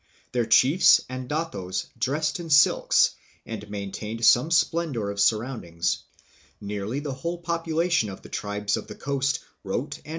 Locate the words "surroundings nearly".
5.19-6.99